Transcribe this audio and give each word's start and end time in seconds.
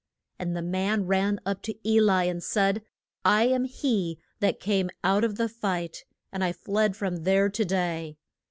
And 0.39 0.57
the 0.57 0.63
man 0.63 1.05
ran 1.05 1.39
up 1.45 1.61
to 1.61 1.75
E 1.87 2.01
li 2.01 2.27
and 2.27 2.41
said, 2.41 2.81
I 3.23 3.43
am 3.43 3.65
he 3.65 4.17
that 4.39 4.59
came 4.59 4.89
out 5.03 5.23
of 5.23 5.35
the 5.35 5.47
fight, 5.47 6.05
and 6.31 6.43
I 6.43 6.53
fled 6.53 6.95
from 6.95 7.17
there 7.17 7.49
to 7.49 7.63
day. 7.63 8.17